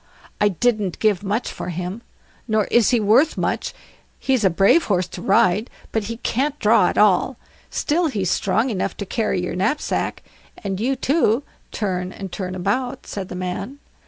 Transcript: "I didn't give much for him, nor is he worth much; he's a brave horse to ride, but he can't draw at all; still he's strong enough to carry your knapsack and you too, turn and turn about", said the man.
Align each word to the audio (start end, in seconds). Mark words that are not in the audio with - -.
"I 0.41 0.47
didn't 0.47 0.97
give 0.97 1.21
much 1.21 1.51
for 1.51 1.69
him, 1.69 2.01
nor 2.47 2.63
is 2.71 2.89
he 2.89 2.99
worth 2.99 3.37
much; 3.37 3.71
he's 4.17 4.43
a 4.43 4.49
brave 4.49 4.85
horse 4.85 5.05
to 5.09 5.21
ride, 5.21 5.69
but 5.91 6.05
he 6.05 6.17
can't 6.17 6.57
draw 6.57 6.87
at 6.87 6.97
all; 6.97 7.37
still 7.69 8.07
he's 8.07 8.31
strong 8.31 8.71
enough 8.71 8.97
to 8.97 9.05
carry 9.05 9.43
your 9.43 9.55
knapsack 9.55 10.23
and 10.57 10.79
you 10.79 10.95
too, 10.95 11.43
turn 11.71 12.11
and 12.11 12.31
turn 12.31 12.55
about", 12.55 13.05
said 13.05 13.29
the 13.29 13.35
man. 13.35 13.77